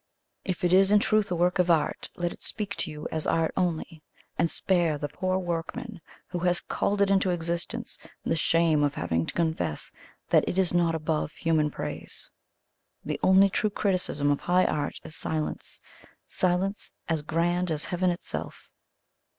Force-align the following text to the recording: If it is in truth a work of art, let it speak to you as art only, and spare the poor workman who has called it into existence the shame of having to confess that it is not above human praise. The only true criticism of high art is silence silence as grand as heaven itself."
If 0.43 0.63
it 0.63 0.73
is 0.73 0.89
in 0.89 0.97
truth 0.97 1.29
a 1.29 1.35
work 1.35 1.59
of 1.59 1.69
art, 1.69 2.09
let 2.17 2.33
it 2.33 2.41
speak 2.41 2.75
to 2.77 2.89
you 2.89 3.07
as 3.11 3.27
art 3.27 3.53
only, 3.55 4.01
and 4.35 4.49
spare 4.49 4.97
the 4.97 5.07
poor 5.07 5.37
workman 5.37 6.01
who 6.29 6.39
has 6.39 6.59
called 6.59 7.01
it 7.03 7.11
into 7.11 7.29
existence 7.29 7.99
the 8.23 8.35
shame 8.35 8.83
of 8.83 8.95
having 8.95 9.27
to 9.27 9.33
confess 9.35 9.91
that 10.29 10.43
it 10.49 10.57
is 10.57 10.73
not 10.73 10.95
above 10.95 11.33
human 11.33 11.69
praise. 11.69 12.31
The 13.05 13.19
only 13.21 13.47
true 13.47 13.69
criticism 13.69 14.31
of 14.31 14.39
high 14.39 14.65
art 14.65 14.99
is 15.03 15.15
silence 15.15 15.79
silence 16.25 16.89
as 17.07 17.21
grand 17.21 17.69
as 17.69 17.85
heaven 17.85 18.09
itself." 18.09 18.71